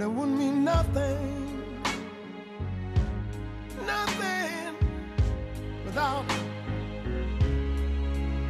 [0.00, 1.62] but it wouldn't mean nothing,
[3.86, 4.74] nothing
[5.84, 6.24] without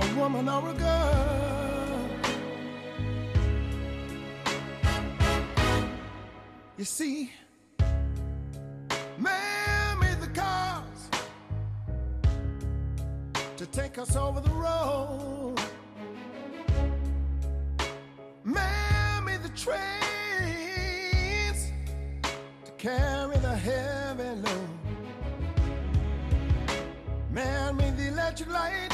[0.00, 2.08] a woman or a girl.
[6.78, 7.32] You see,
[9.18, 11.10] man made the cars
[13.56, 15.60] to take us over the road.
[18.44, 19.99] Man made the trains to
[22.80, 24.68] carry the heavy load.
[27.30, 28.88] Man made the electric light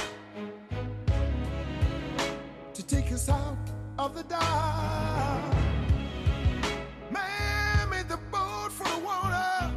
[2.74, 3.56] to take us out
[3.96, 5.54] of the dark.
[7.12, 9.70] Man made the boat for the water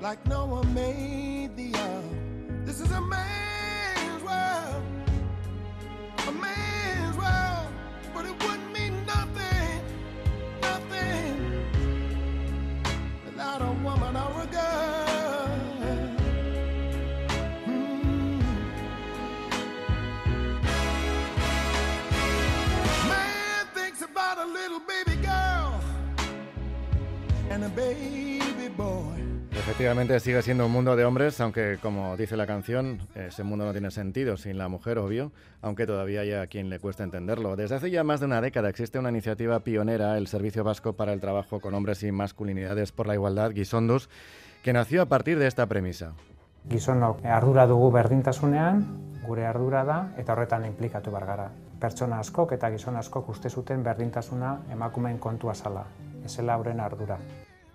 [0.00, 2.64] like no one made the earth.
[2.64, 3.39] This is a man's
[29.80, 33.72] Efectivamente sigue siendo un mundo de hombres, aunque como dice la canción, ese mundo no
[33.72, 37.56] tiene sentido sin la mujer, obvio, aunque todavía hay a quien le cuesta entenderlo.
[37.56, 41.14] Desde hace ya más de una década existe una iniciativa pionera, el Servicio Vasco para
[41.14, 44.10] el Trabajo con Hombres y Masculinidades por la Igualdad, Gizondus,
[44.62, 46.12] que nació a partir de esta premisa.
[46.68, 48.84] Gizonok ardura dugu berdintasunean,
[49.26, 51.52] gure ardura da, eta horretan inplikatu behar gara.
[51.80, 55.86] Pertsona askok eta gizon askok uste zuten berdintasuna emakumeen kontua zala,
[56.22, 57.16] ezela horren ardura.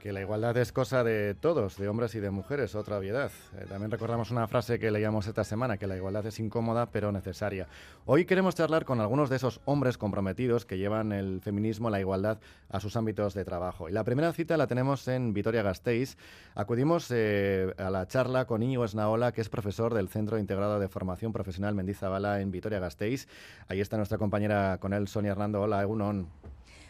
[0.05, 3.31] Que la igualdad es cosa de todos, de hombres y de mujeres, otra obviedad.
[3.57, 7.11] Eh, también recordamos una frase que leíamos esta semana, que la igualdad es incómoda pero
[7.11, 7.67] necesaria.
[8.05, 12.38] Hoy queremos charlar con algunos de esos hombres comprometidos que llevan el feminismo, la igualdad
[12.69, 13.89] a sus ámbitos de trabajo.
[13.89, 16.17] Y la primera cita la tenemos en Vitoria-Gasteiz.
[16.53, 20.87] Acudimos eh, a la charla con Íñigo Esnaola, que es profesor del Centro Integrado de
[20.87, 23.27] Formación Profesional Mendizabala en Vitoria-Gasteiz.
[23.67, 25.63] Ahí está nuestra compañera con él, Sonia Hernando.
[25.63, 26.44] Hola, Egunon.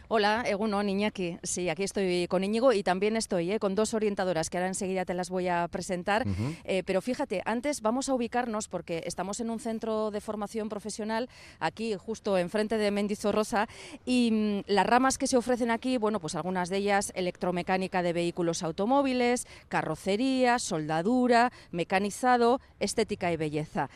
[0.07, 1.39] Hola, Egunon, Iñaki.
[1.41, 5.03] Sí, aquí estoy con Íñigo y también estoy eh, con dos orientadoras que ahora enseguida
[5.03, 6.25] te las voy a presentar.
[6.63, 11.27] Eh, pero fíjate, antes vamos a ubicarnos porque estamos en un centro de formación profesional
[11.59, 13.67] aquí justo enfrente de Mendizorroza
[14.05, 18.13] y mm, las ramas que se ofrecen aquí, bueno, pues algunas de ellas electromecánica de
[18.13, 23.89] vehículos automóviles, carrocería, soldadura, mecanizado, estética y belleza.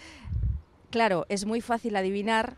[0.90, 2.56] Claro, es muy fácil adivinar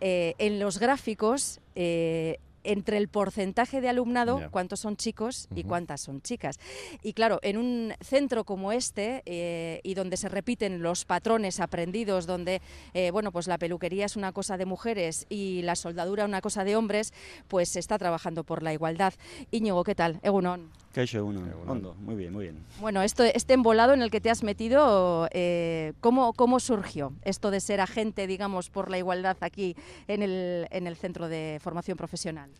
[0.00, 2.38] eh, en los gráficos eh,
[2.68, 6.60] entre el porcentaje de alumnado, cuántos son chicos y cuántas son chicas.
[7.02, 12.26] Y claro, en un centro como este, eh, y donde se repiten los patrones aprendidos,
[12.26, 12.60] donde
[12.92, 16.62] eh, bueno, pues la peluquería es una cosa de mujeres y la soldadura una cosa
[16.62, 17.14] de hombres,
[17.48, 19.14] pues se está trabajando por la igualdad.
[19.50, 20.20] Íñigo, ¿qué tal?
[20.22, 20.70] Egunon.
[20.92, 21.68] Kaixo, uno, Egunon.
[21.68, 22.56] ondo, muy bien, muy bien.
[22.80, 27.50] Bueno, esto, este embolado en el que te has metido, eh, ¿cómo, ¿cómo surgió esto
[27.50, 29.76] de ser agente, digamos, por la igualdad aquí
[30.08, 32.50] en el, en el Centro de Formación Profesional?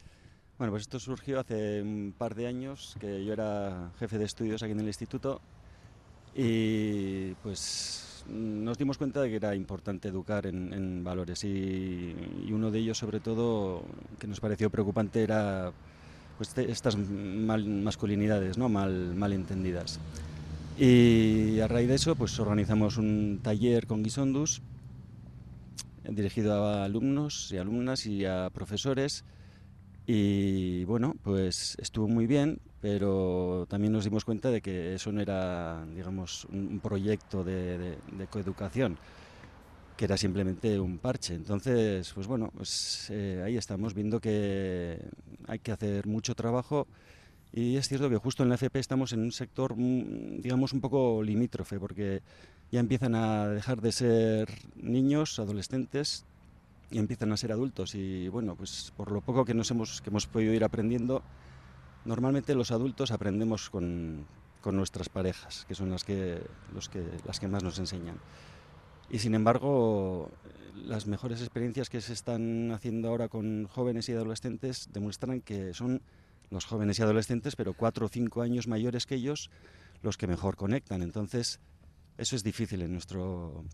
[0.59, 4.62] Bueno, pues esto surgió hace un par de años, que yo era jefe de estudios
[4.62, 5.41] aquí en el instituto
[6.34, 12.15] y pues nos dimos cuenta de que era importante educar en, en valores y,
[12.45, 13.83] y uno de ellos sobre todo
[14.19, 15.72] que nos pareció preocupante era
[16.38, 20.00] pues te- estas masculinidades no mal, mal entendidas.
[20.78, 24.62] Y a raíz de eso pues organizamos un taller con Guisondus
[26.09, 29.25] dirigido a alumnos y alumnas y a profesores.
[30.06, 35.21] Y bueno, pues estuvo muy bien, pero también nos dimos cuenta de que eso no
[35.21, 37.98] era, digamos, un, proyecto de
[38.31, 38.97] coeducación,
[39.98, 41.34] que era simplemente un parche.
[41.34, 44.97] Entonces, pues bueno, pues eh, ahí estamos viendo que
[45.48, 46.86] hay que hacer mucho trabajo.
[47.53, 50.80] Y es cierto que justo en la FP estamos en un sector, mm, digamos, un
[50.80, 52.22] poco limítrofe, porque
[52.71, 56.24] ya empiezan a dejar de ser niños, adolescentes,
[56.92, 57.97] y empiezan a ser adultos.
[57.97, 61.22] Y bueno pues por lo poco que nos hemos que hemos podido ir aprendiendo
[62.04, 64.24] normalmente los adultos aprendemos con,
[64.62, 66.41] con nuestras parejas que son las que
[67.27, 68.16] las que más nos enseñan
[69.10, 70.31] y sin embargo
[70.75, 76.03] las mejores experiencias que se están haciendo ahora con jóvenes y adolescentes demuestran que son
[76.51, 79.51] los jóvenes y adolescentes pero cuatro o cinco años mayores que ellos
[80.03, 81.03] los que mejor conectan.
[81.03, 81.60] Entonces
[82.16, 83.65] eso es difícil en nuestro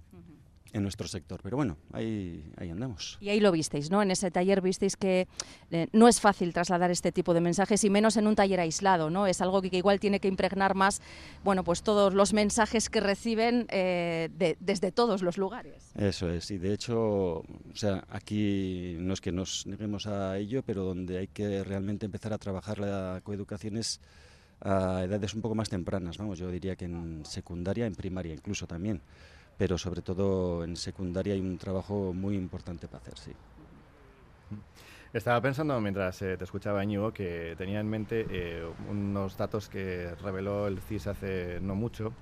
[0.75, 1.41] en nuestro sector.
[1.43, 3.17] Pero bueno, ahí, ahí andamos.
[3.21, 4.03] Y ahí lo visteis, ¿no?
[4.03, 5.29] En ese taller visteis que
[5.71, 9.09] eh, no es fácil trasladar este tipo de mensajes y menos en un taller aislado,
[9.09, 9.27] ¿no?
[9.27, 11.01] Es algo que, igual tiene que impregnar más,
[11.45, 14.29] bueno, pues todos los mensajes que reciben eh,
[14.59, 15.93] desde todos los lugares.
[15.95, 17.45] Eso es, y de hecho, o
[17.75, 22.33] sea, aquí no es que nos neguemos a ello, pero donde hay que realmente empezar
[22.33, 24.01] a trabajar la coeducación es
[24.61, 28.67] a edades un poco más tempranas, vamos, yo diría que en secundaria, en primaria incluso
[28.67, 29.03] también
[29.57, 33.33] pero sobre todo en secundaria hay un trabajo muy importante para hacer, sí.
[35.13, 40.13] Estaba pensando mientras eh, te escuchaba Íñigo que tenía en mente eh, unos datos que
[40.17, 42.13] reveló el CIS hace no mucho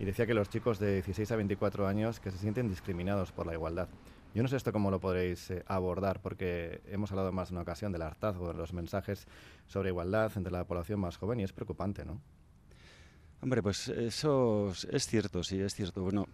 [0.00, 3.46] y decía que los chicos de 16 a 24 años que se sienten discriminados por
[3.46, 3.88] la igualdad.
[4.34, 7.62] Yo no sé esto cómo lo podréis eh, abordar porque hemos hablado más de una
[7.62, 9.28] ocasión del hartazgo de los mensajes
[9.68, 12.20] sobre igualdad entre la población más joven y es preocupante, ¿no?
[13.42, 16.02] Hombre, pues eso es cierto, sí, es cierto.
[16.02, 16.26] Bueno,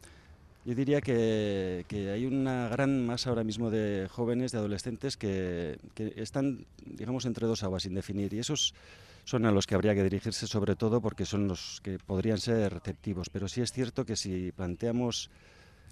[0.66, 5.78] yo diría que, hay una gran masa ahora mismo de jóvenes, de adolescentes que,
[6.16, 8.74] están, digamos, entre dos aguas sin definir y esos
[9.22, 12.74] son a los que habría que dirigirse sobre todo porque son los que podrían ser
[12.74, 13.30] receptivos.
[13.30, 15.30] Pero sí es cierto que si planteamos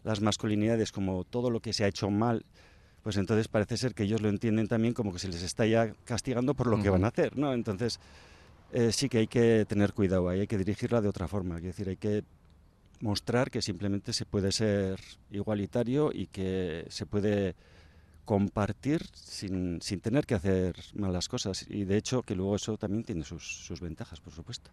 [0.03, 2.45] las masculinidades como todo lo que se ha hecho mal,
[3.05, 5.95] pues entonces parece ser que ellos lo entienden también como que se les está ya
[6.05, 7.53] castigando por lo que van a hacer, ¿no?
[7.53, 8.01] Entonces
[8.73, 11.63] eh, sí que hay que tener cuidado ahí, hay que dirigirla de otra forma, es
[11.63, 12.25] decir, hay que
[13.01, 15.01] mostrar que simplemente se puede ser
[15.31, 17.55] igualitario y que se puede
[18.25, 21.67] compartir sin, sin tener que hacer malas cosas.
[21.69, 24.71] Y de hecho que luego eso también tiene sus, sus ventajas, por supuesto.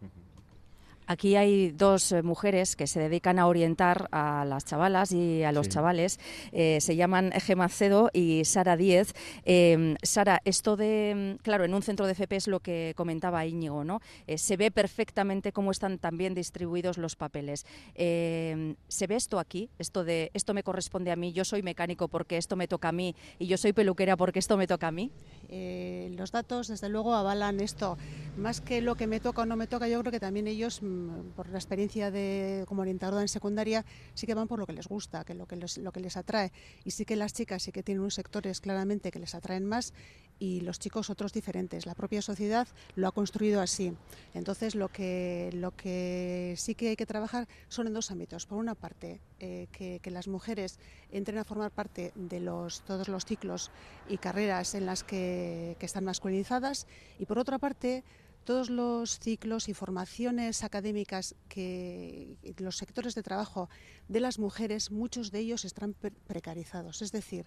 [1.11, 5.51] Aquí hay dos eh, mujeres que se dedican a orientar a las chavalas y a
[5.51, 6.21] los chavales.
[6.53, 9.13] Eh, se llaman Gemma Cedo y Sara Díez.
[9.43, 13.45] Em, Sara, esto de, mm, claro, en un centro de FP es lo que comentaba
[13.45, 13.99] Íñigo, ¿no?
[14.25, 17.65] Eh, se ve perfectamente cómo están también distribuidos los papeles.
[17.93, 19.69] Em, ¿Se ve esto aquí?
[19.79, 22.93] Esto de, esto me corresponde a mí, yo soy mecánico porque esto me toca a
[22.93, 25.11] mí y yo soy peluquera porque esto me toca a mí.
[25.51, 27.97] Los datos, desde luego, avalan esto.
[28.37, 30.81] Más que lo que me toca o no me toca, yo creo que también ellos
[30.81, 34.73] mm, por la experiencia de, como orientadora en secundaria, sí que van por lo que
[34.73, 36.51] les gusta, que lo que les, lo que les atrae.
[36.85, 39.93] Y sí que las chicas sí que tienen unos sectores claramente que les atraen más
[40.41, 41.85] y los chicos otros diferentes.
[41.85, 43.93] La propia sociedad lo ha construido así.
[44.33, 48.47] Entonces, lo que, lo que sí que hay que trabajar son en dos ámbitos.
[48.47, 50.79] Por una parte, eh, que, las mujeres
[51.11, 53.69] entren a formar parte de los, todos los ciclos
[54.09, 56.87] y carreras en las que, que están masculinizadas.
[57.19, 58.03] Y por otra parte,
[58.43, 63.69] todos los ciclos y formaciones académicas que los sectores de trabajo
[64.07, 67.03] de las mujeres, muchos de ellos están precarizados.
[67.03, 67.45] Es decir,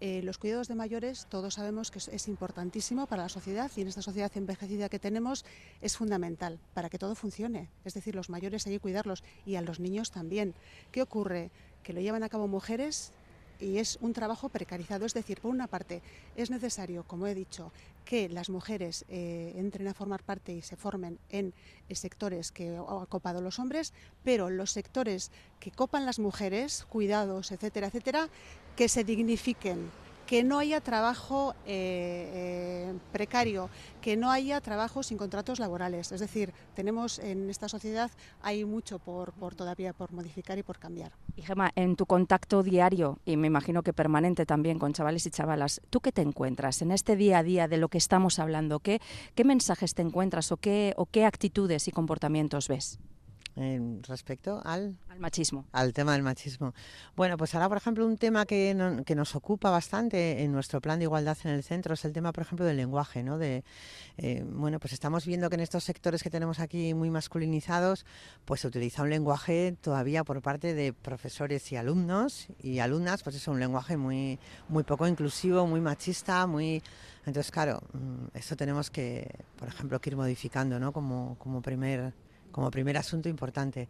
[0.00, 3.88] eh, los cuidados de mayores, todos sabemos que es, importantísimo para la sociedad y en
[3.88, 5.46] esta sociedad envejecida que tenemos
[5.80, 7.70] es fundamental para que todo funcione.
[7.84, 10.54] Es decir, los mayores hay que cuidarlos y a los niños también.
[10.92, 11.50] ¿Qué ocurre?
[11.82, 13.12] Que lo llevan a cabo mujeres
[13.58, 15.06] y es un trabajo precarizado.
[15.06, 16.02] Es decir, por una parte,
[16.36, 17.72] es necesario, como he dicho,
[18.06, 21.52] que las mujeres eh, entren a formar parte y se formen en
[21.90, 23.92] eh, sectores que han copado los hombres,
[24.24, 25.30] pero los sectores
[25.60, 28.30] que copan las mujeres, cuidados, etcétera, etcétera,
[28.76, 29.90] que se dignifiquen
[30.26, 33.70] que no haya trabajo eh, eh, precario,
[34.00, 36.12] que no haya trabajo sin contratos laborales.
[36.12, 38.10] Es decir, tenemos en esta sociedad
[38.42, 41.12] hay mucho por, todavía por modificar y por cambiar.
[41.36, 45.30] Y Gemma, en tu contacto diario y me imagino que permanente también con chavales y
[45.30, 48.80] chavalas, ¿tú qué te encuentras en este día a día de lo que estamos hablando?
[48.80, 49.00] ¿Qué,
[49.34, 52.98] qué mensajes te encuentras o qué, o qué actitudes y comportamientos ves?
[54.02, 54.96] Respecto al...
[55.08, 55.64] Al machismo.
[55.72, 56.74] Al tema del machismo.
[57.16, 60.98] Bueno, pues ahora, por ejemplo, un tema que, que, nos ocupa bastante en nuestro plan
[60.98, 63.38] de igualdad en el centro es el tema, por ejemplo, del lenguaje, ¿no?
[63.38, 63.64] De,
[64.18, 68.04] eh, bueno, pues estamos viendo que en estos sectores que tenemos aquí muy masculinizados,
[68.44, 73.36] pues se utiliza un lenguaje todavía por parte de profesores y alumnos y alumnas, pues
[73.36, 76.82] es un lenguaje muy, muy poco inclusivo, muy machista, muy...
[77.24, 80.92] Entonces, claro, mm, esto tenemos que, por ejemplo, que ir modificando, ¿no?
[80.92, 82.12] Como, como primer
[82.56, 83.88] como primer asunto importante.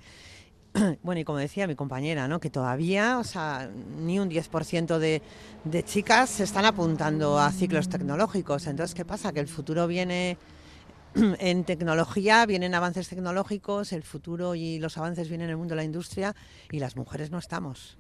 [1.02, 2.38] Bueno, y como decía mi compañera, ¿no?
[2.38, 5.22] que todavía, o sea, ni un 10% de,
[5.64, 8.66] de chicas se están apuntando a ciclos tecnológicos.
[8.66, 9.32] Entonces, ¿qué pasa?
[9.32, 10.36] Que el futuro viene
[11.14, 15.76] en tecnología, vienen avances tecnológicos, el futuro y los avances vienen en el mundo de
[15.76, 16.34] la industria
[16.70, 17.96] y las mujeres no estamos.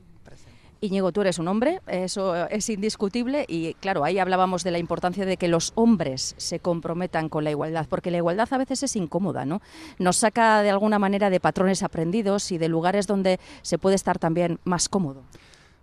[0.80, 5.24] Íñigo, tú eres un hombre, eso es indiscutible y claro, ahí hablábamos de la importancia
[5.24, 8.94] de que los hombres se comprometan con la igualdad, porque la igualdad a veces es
[8.94, 9.62] incómoda, ¿no?
[9.98, 14.18] Nos saca de alguna manera de patrones aprendidos y de lugares donde se puede estar
[14.18, 15.22] también más cómodo.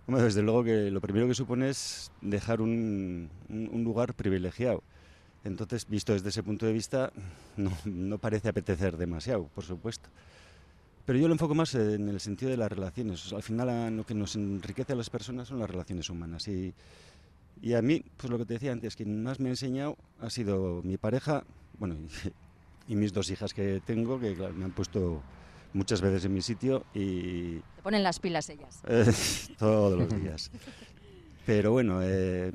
[0.06, 4.82] desde luego que lo primero que supone es dejar un, lugar privilegiado.
[5.42, 7.12] Entonces, visto desde ese punto de vista,
[7.56, 10.08] no parece apetecer demasiado, por supuesto.
[11.06, 13.32] Pero yo lo enfoco más en el sentido de las relaciones.
[13.32, 16.48] al final lo que nos enriquece a las personas son las relaciones humanas.
[16.48, 16.72] Y,
[17.60, 20.30] y a mí, pues lo que te decía antes, quien más me ha enseñado ha
[20.30, 21.44] sido mi pareja,
[21.78, 21.96] bueno,
[22.88, 25.22] y, mis dos hijas que tengo, que me han puesto
[25.74, 27.56] muchas veces en mi sitio y...
[27.76, 28.80] Te ponen las pilas ellas.
[29.58, 30.50] todos los días.
[31.44, 32.52] Pero bueno, eh,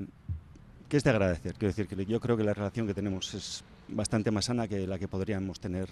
[0.88, 1.54] ¿qué es de agradecer?
[1.54, 4.88] Quiero decir que yo creo que la relación que tenemos es bastante más sana que
[4.88, 5.90] la que podríamos tener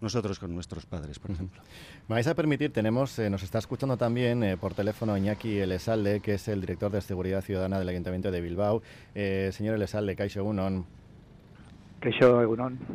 [0.00, 1.62] nosotros con nuestros padres, por ejemplo.
[2.08, 6.20] Me vais a permitir, tenemos, eh, nos está escuchando también eh, por teléfono Iñaki Elesalde,
[6.20, 8.82] que es el director de Seguridad Ciudadana del Ayuntamiento de Bilbao.
[9.14, 10.99] Eh, señor Elesalde, Caixo Unon.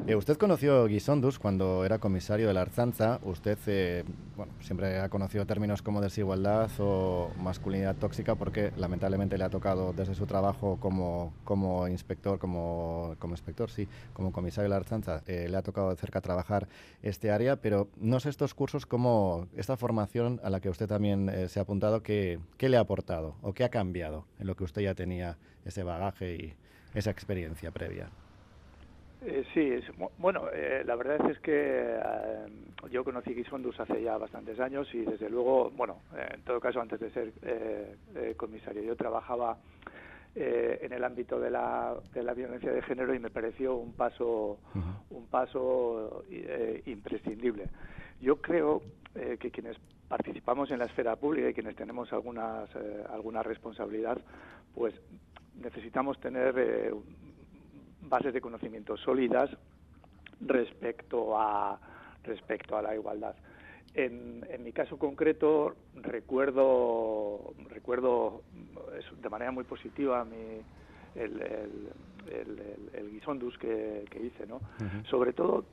[0.07, 3.19] Eh, usted conoció Guisondus cuando era comisario de la Arzanza.
[3.23, 4.03] Usted eh,
[4.35, 9.93] bueno, siempre ha conocido términos como desigualdad o masculinidad tóxica porque lamentablemente le ha tocado
[9.93, 15.21] desde su trabajo como, como inspector, como, como inspector, sí, como comisario de la Arzanza,
[15.27, 16.67] eh, le ha tocado de cerca trabajar
[17.03, 21.31] este área, pero no sé estos cursos como esta formación a la que usted también
[21.47, 24.63] se ha apuntado, ¿qué, ¿qué le ha aportado o qué ha cambiado en lo que
[24.63, 26.53] usted ya tenía ese bagaje y
[26.95, 28.09] esa experiencia previa?
[29.27, 32.45] Eh, sí, bueno, eh, la verdad es que eh,
[32.91, 36.01] yo conocí Guisondus hace ya bastantes años y desde luego, bueno,
[36.31, 37.33] en todo caso antes de ser
[38.37, 39.57] comisario, yo trabajaba
[40.35, 44.59] en el ámbito de la, de la violencia de género y me pareció un paso,
[45.09, 46.23] un paso
[46.85, 47.69] imprescindible.
[48.21, 48.83] Yo creo
[49.39, 49.77] que quienes
[50.07, 52.69] participamos en la esfera pública y quienes tenemos algunas,
[53.09, 54.19] alguna responsabilidad,
[54.75, 54.93] pues
[55.55, 56.93] necesitamos tener
[58.09, 59.49] bases de conocimiento sólidas
[60.41, 61.79] respecto a,
[62.23, 63.35] respecto a la igualdad.
[63.93, 68.41] En, en, mi caso concreto recuerdo recuerdo
[69.21, 70.61] de manera muy positiva mi,
[71.15, 72.61] el, el,
[72.93, 74.59] el, guisondus que, hice, ¿no?
[75.09, 75.63] Sobre todo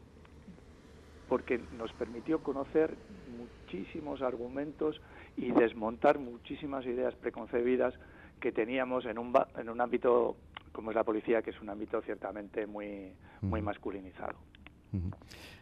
[1.28, 2.94] porque nos permitió conocer
[3.36, 5.00] muchísimos argumentos
[5.36, 7.94] y desmontar muchísimas ideas preconcebidas
[8.40, 10.36] que teníamos en un, en un ámbito
[10.72, 13.12] como es la policía, que es un ámbito ciertamente muy,
[13.42, 14.36] muy masculinizado.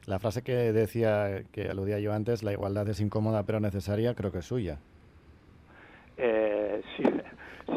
[0.06, 4.32] La frase que decía, que aludía yo antes, la igualdad es incómoda pero necesaria, creo
[4.32, 4.78] que es suya.
[6.16, 7.04] Eh, sí,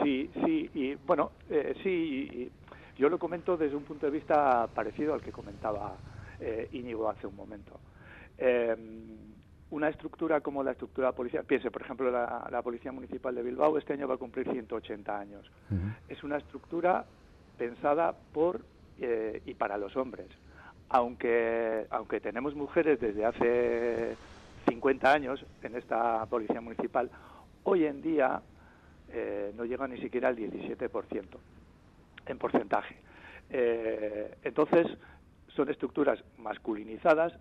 [0.04, 2.52] sí, sí, y bueno, eh, sí,
[2.98, 5.96] yo lo comento desde un punto de vista parecido al que comentaba
[6.40, 7.80] eh, Íñigo hace un momento.
[8.38, 9.34] Em,
[9.70, 13.94] una estructura como la estructura policial, piense, por ejemplo, la, Policía Municipal de Bilbao este
[13.94, 15.50] año va a cumplir 180 años.
[16.08, 17.06] Es una estructura
[17.58, 18.62] pensada por
[19.00, 20.28] eh, y para los hombres.
[20.90, 24.16] Aunque, aunque tenemos mujeres desde hace
[24.68, 27.10] 50 años en esta policía municipal,
[27.64, 28.42] hoy en día
[29.10, 31.24] eh, no llega ni siquiera al 17%
[32.28, 32.96] en porcentaje.
[33.50, 34.88] Eh, entonces,
[35.56, 37.34] son estructuras masculinizadas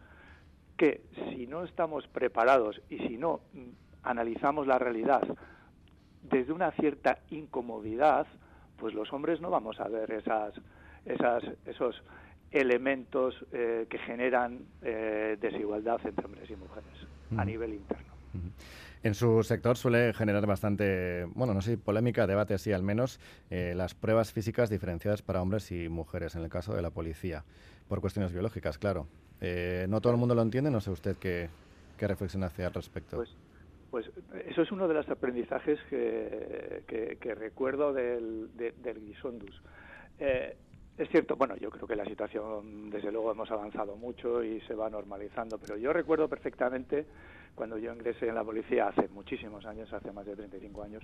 [0.76, 3.68] que si no estamos preparados y si no mm,
[4.02, 5.22] analizamos la realidad
[6.22, 8.26] desde una cierta incomodidad,
[8.76, 10.54] pues los hombres no vamos a ver esas,
[11.04, 12.02] esas, esos
[12.50, 16.92] elementos eh, que generan eh, desigualdad entre hombres y mujeres
[17.36, 18.12] a nivel interno.
[19.02, 23.72] En su sector suele generar bastante, bueno, no sé, polémica, debate, sí, al menos eh,
[23.74, 27.44] las pruebas físicas diferenciadas para hombres y mujeres, en el caso de la policía,
[27.88, 29.06] por cuestiones biológicas, claro.
[29.88, 31.48] no todo el mundo lo entiende, no sé usted qué,
[31.98, 33.16] qué reflexión hace al respecto.
[33.16, 33.34] Pues
[33.92, 34.10] pues
[34.48, 39.60] eso es uno de los aprendizajes que, recuerdo del, del Guisondus.
[40.18, 40.56] Eh,
[40.96, 44.74] es cierto, bueno, yo creo que la situación, desde luego, hemos avanzado mucho y se
[44.74, 47.04] va normalizando, pero yo recuerdo perfectamente
[47.54, 51.02] cuando yo ingresé en la policía hace muchísimos años, hace más de 35 años,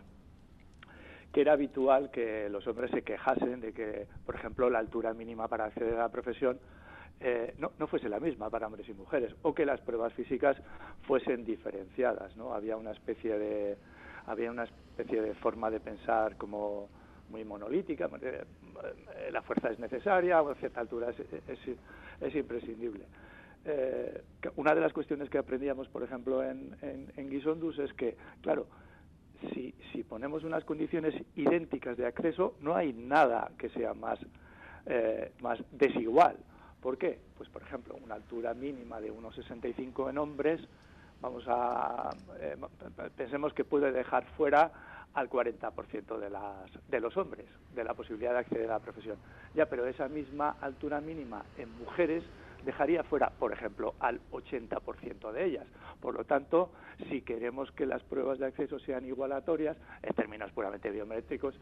[1.31, 5.47] que era habitual que los hombres se quejasen de que, por ejemplo, la altura mínima
[5.47, 6.59] para acceder a la profesión
[7.21, 10.57] eh, no, no, fuese la misma para hombres y mujeres o que las pruebas físicas
[11.03, 13.77] fuesen diferenciadas no había una especie de
[14.27, 16.89] había una especie de forma de pensar como
[17.31, 18.45] muy monolítica eh,
[19.33, 21.17] la fuerza es necesaria a cierta altura es,
[22.21, 23.05] es, imprescindible.
[23.65, 24.23] Eh,
[24.55, 27.33] una de las cuestiones que aprendíamos por ejemplo en, en,
[27.81, 28.69] es que claro
[29.53, 34.21] si, si ponemos unas condiciones idénticas de acceso no hay nada que sea más
[35.43, 36.37] más desigual
[36.81, 37.19] ¿Por qué?
[37.37, 40.61] Pues, por ejemplo, una altura mínima de 1,65 en hombres,
[41.21, 42.57] vamos a eh,
[43.17, 44.71] pensemos que puede dejar fuera
[45.15, 49.17] al 40% de, las, de los hombres de la posibilidad de acceder a la profesión.
[49.55, 52.23] Ya, pero esa misma altura mínima en mujeres
[52.65, 55.67] dejaría fuera, por ejemplo, al 80% de ellas.
[56.01, 56.71] Por lo tanto,
[57.09, 61.55] si queremos que las pruebas de acceso sean igualatorias, en términos puramente biométricos,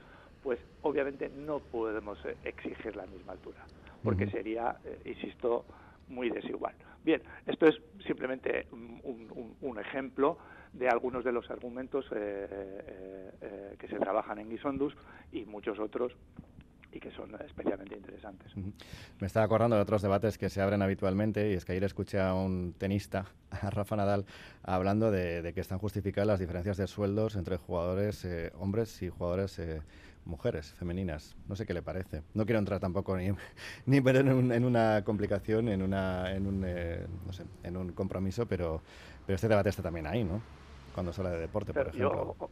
[0.42, 3.64] pues obviamente no podemos exigir la misma altura
[4.06, 5.66] porque sería, eh, insisto,
[6.08, 6.74] muy desigual.
[7.02, 7.74] Bien, esto es
[8.06, 10.38] simplemente un, ejemplo
[10.72, 14.96] de algunos de los argumentos eh, eh, eh, que se trabajan en Gisondus
[15.32, 16.12] y muchos otros
[16.96, 18.52] y que son especialmente interesantes.
[18.56, 22.18] Me estaba acordando de otros debates que se abren habitualmente y es que ayer escuché
[22.20, 24.24] a un tenista, a Rafa Nadal,
[24.62, 28.26] hablando de, que están justificadas las diferencias de sueldos entre jugadores
[28.58, 29.60] hombres y jugadores
[30.24, 31.36] mujeres, femeninas.
[31.48, 32.22] No sé qué le parece.
[32.34, 33.28] No quiero entrar tampoco ni,
[33.86, 38.82] ni en, una complicación, en, una, en, un, eh, no sé, en un compromiso, pero,
[39.24, 40.40] pero este debate está también ahí, ¿no?
[40.94, 42.36] Cuando se habla de deporte, por ejemplo.
[42.38, 42.48] Yo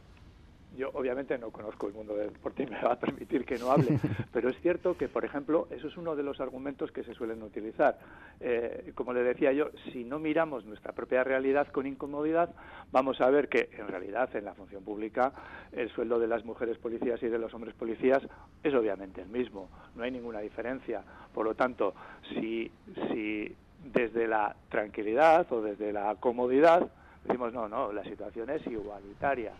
[0.83, 3.99] obviamente no conozco el mundo del deporte y me va a permitir que no hable,
[4.33, 7.41] pero es cierto que, por ejemplo, eso es uno de los argumentos que se suelen
[7.43, 7.97] utilizar.
[8.39, 12.53] Eh, como le decía yo, si no miramos nuestra propia realidad con incomodidad,
[12.91, 15.31] vamos a ver que en realidad en la función pública
[15.71, 18.21] el sueldo de las mujeres policías y de los hombres policías
[18.63, 21.03] es obviamente el mismo, no hay ninguna diferencia.
[21.33, 21.93] Por lo tanto,
[22.33, 22.71] si,
[23.11, 26.89] si desde la tranquilidad o desde la comodidad
[27.23, 29.51] decimos no, no, la situación es igualitaria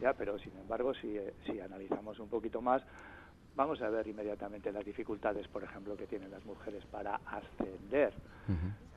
[0.00, 2.82] ya, pero sin embargo, si, eh, si analizamos un poquito más,
[3.56, 8.12] vamos a ver inmediatamente las dificultades, por ejemplo, que tienen las mujeres para ascender.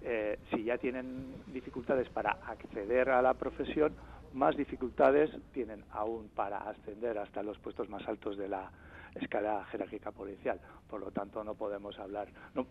[0.02, 3.94] Eh, si ya tienen dificultades para acceder a la profesión,
[4.34, 8.70] más dificultades tienen aún para ascender hasta los puestos más altos de la
[9.16, 10.60] escala jerárquica policial.
[10.90, 12.68] Por lo tanto, no podemos hablar, no,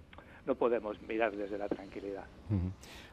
[0.48, 2.24] no podemos mirar desde la tranquilidad.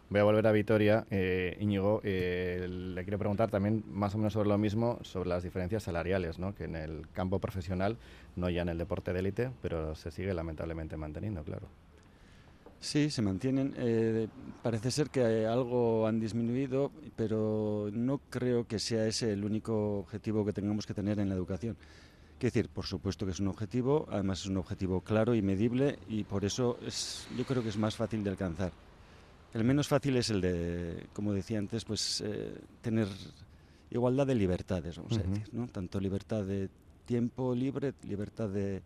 [0.09, 1.05] Voy a volver a Vitoria.
[1.11, 5.43] Eh, Íñigo, eh, le quiero preguntar también más o menos sobre lo mismo, sobre las
[5.43, 6.55] diferencias salariales, ¿no?
[6.55, 7.97] que en el campo profesional,
[8.35, 11.67] no ya en el deporte de élite, pero se sigue lamentablemente manteniendo, claro.
[12.79, 13.73] Sí, se mantienen.
[13.77, 14.27] Eh,
[14.61, 20.45] parece ser que algo han disminuido, pero no creo que sea ese el único objetivo
[20.45, 21.75] que tengamos que tener en la educación.
[22.37, 25.99] Quiero decir, por supuesto que es un objetivo, además es un objetivo claro y medible
[26.09, 28.73] y por eso es, yo creo que es más fácil de alcanzar.
[29.53, 33.07] El menos fácil es el de, como decía antes, pues eh, tener
[33.89, 35.67] igualdad de libertades, vamos a decir, ¿no?
[35.67, 36.69] Tanto libertad de
[37.05, 38.81] tiempo libre, libertad de,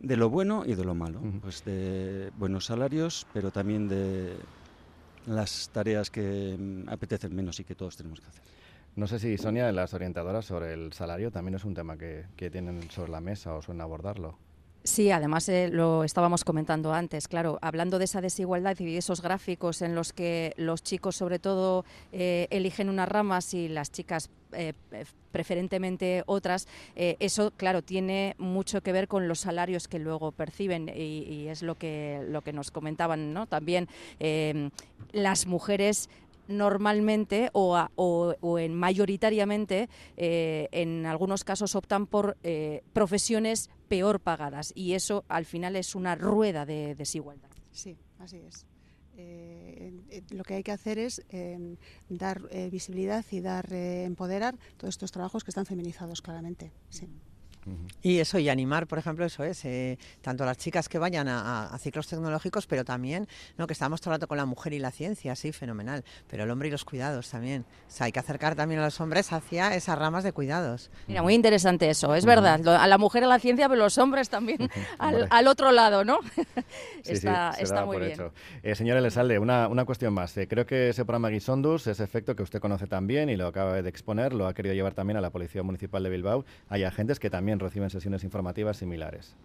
[0.00, 1.20] de lo bueno y de lo malo.
[1.40, 4.34] Pues de buenos salarios, pero también de
[5.26, 8.42] las tareas que mm, apetecen menos y que todos tenemos que hacer.
[8.96, 12.50] No sé si Sonia, las orientadoras sobre el salario, también es un tema que, que
[12.50, 14.36] tienen sobre la mesa o suelen abordarlo.
[14.82, 19.20] Sí, además eh, lo estábamos comentando antes, claro, hablando de esa desigualdad y de esos
[19.20, 24.30] gráficos en los que los chicos sobre todo eh, eligen unas ramas y las chicas
[24.52, 24.72] eh,
[25.32, 31.46] preferentemente otras, eso claro tiene mucho que ver con los salarios que luego perciben y,
[31.46, 33.46] es lo que, lo que nos comentaban ¿no?
[33.46, 33.86] también
[35.12, 36.08] las mujeres
[36.48, 44.72] normalmente o, o, en mayoritariamente eh, en algunos casos optan por eh, profesiones peor pagadas
[44.74, 47.50] y eso al final es una rueda de desigualdad.
[47.70, 48.66] Sí, así es.
[49.16, 51.22] Eh, lo que hay que hacer es
[52.08, 56.72] dar visibilidad y dar empoderar todos estos trabajos que están feminizados claramente.
[56.88, 57.08] Sí.
[58.02, 61.76] Y eso, y animar, por ejemplo, eso es, eh, tanto las chicas que vayan a,
[61.78, 63.66] ciclos tecnológicos, pero también, ¿no?
[63.66, 66.50] que estamos todo el rato con la mujer y la ciencia, sí, fenomenal, pero el
[66.50, 67.64] hombre y los cuidados también.
[67.88, 70.90] O sea, hay que acercar también a los hombres hacia esas ramas de cuidados.
[71.06, 74.28] Mira, muy interesante eso, es verdad, a la mujer a la ciencia, pero los hombres
[74.30, 74.58] también
[74.98, 76.20] al, otro lado, ¿no?
[77.04, 78.30] está, está muy bien.
[78.62, 80.36] Eh, señora Lesalde, una, una cuestión más.
[80.36, 83.82] Eh, creo que ese programa Guisondus, ese efecto que usted conoce también y lo acaba
[83.82, 86.44] de exponer, lo ha querido llevar también a la Policía Municipal de Bilbao.
[86.68, 89.36] Hay agentes que también reciben sesiones informativas similares.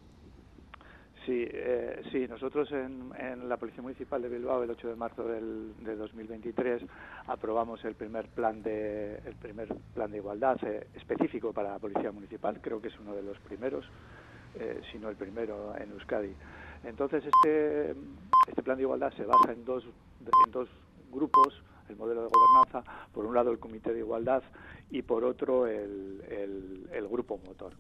[1.25, 5.73] Sí, eh, sí, nosotros en, la Policía Municipal de Bilbao el 8 de marzo del,
[5.83, 6.83] de 2023
[7.25, 12.11] aprobamos el primer plan de el primer plan de igualdad eh, específico para la Policía
[12.11, 13.85] Municipal, creo que es uno de los primeros,
[14.59, 16.35] eh, si no el primero en Euskadi.
[16.83, 17.95] Entonces este
[18.47, 19.83] este plan de igualdad se basa en dos
[20.45, 20.69] en dos
[21.11, 24.43] grupos el modelo de gobernanza, por un lado el Comité de Igualdad
[24.89, 26.21] y por otro el,
[26.91, 27.73] el, Grupo Motor.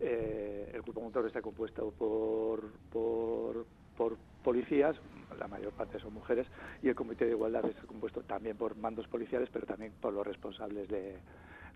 [0.00, 4.96] Eh, el Grupo Motor está compuesto por, por, por policías,
[5.38, 6.46] la mayor parte son mujeres,
[6.82, 10.26] y el Comité de Igualdad está compuesto también por mandos policiales, pero también por los
[10.26, 11.20] responsables del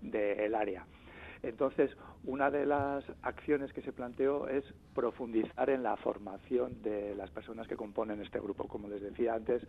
[0.02, 0.86] de, área.
[1.42, 1.90] Entonces,
[2.24, 7.68] una de las acciones que se planteó es profundizar en la formación de las personas
[7.68, 8.66] que componen este grupo.
[8.66, 9.62] Como les decía antes,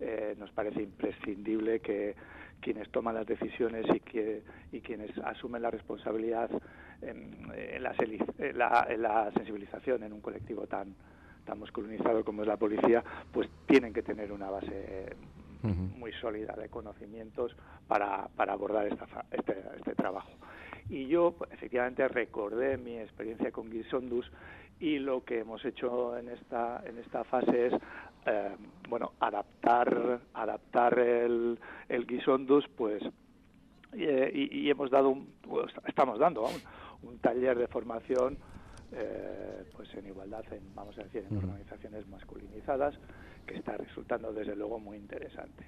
[0.00, 2.14] eh, nos parece imprescindible que
[2.60, 6.50] quienes toman las decisiones y, que, y quienes asumen la responsabilidad
[7.02, 10.94] en, la, sensibilización en un colectivo tan,
[11.44, 15.14] tan masculinizado como es la policía, pues tienen que tener una base
[15.62, 17.56] muy sólida de conocimientos
[17.88, 20.30] para, para abordar esta, este, este trabajo.
[20.88, 24.30] Y yo, efectivamente, recordé mi experiencia con Gisondus
[24.78, 27.72] y lo que hemos hecho en esta, en esta fase es
[28.26, 28.56] eh,
[28.88, 33.02] bueno, adaptar, adaptar el, el Guisondus, pues,
[33.92, 38.36] eh, y, y, hemos dado, un, pues, estamos dando un, un taller de formación
[38.92, 42.94] eh, pues en igualdad, en, vamos a decir, en organizaciones masculinizadas,
[43.46, 45.64] que está resultando desde luego muy interesante.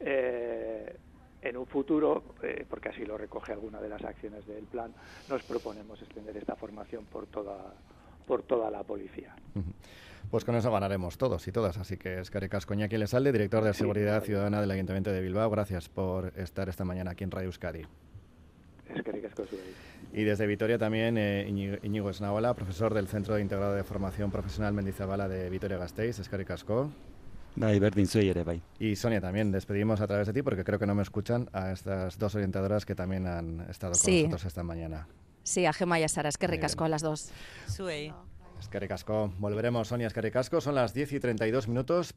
[0.00, 0.96] Eh,
[1.44, 4.92] en un futuro, eh, porque así lo recoge alguna de las acciones del plan,
[5.28, 7.74] nos proponemos extender esta formación por toda,
[8.26, 9.36] por toda la policía.
[10.30, 11.76] Pues con eso ganaremos todos y todas.
[11.78, 15.50] Así que es Caricas Coñaki Lesalde, director de Seguridad sí, Ciudadana del Ayuntamiento de Bilbao.
[15.50, 17.82] Gracias por estar esta mañana aquí en Radio Euskadi.
[18.88, 19.02] Es
[20.12, 21.44] y desde Vitoria también eh,
[21.82, 26.20] Iñigo Esnaola, profesor del Centro Integrado de Formación Profesional Mendizabala de Vitoria-Gasteiz.
[26.20, 26.90] Es Caricasco.
[27.56, 28.60] Bai, berdin zuei ere, bai.
[28.80, 31.70] Y Sonia también, despedimos a través de ti porque creo que no me escuchan a
[31.70, 34.22] estas dos orientadoras que también han estado con Sí.
[34.24, 35.06] nosotros esta mañana.
[35.44, 37.30] Sí, a Gemma y a Sara, es que ricasco a las dos.
[37.68, 38.12] Zuei.
[38.58, 38.80] Es que
[39.38, 40.12] Volveremos, Sonia, es
[40.60, 42.12] Son las 10 y 32 minutos.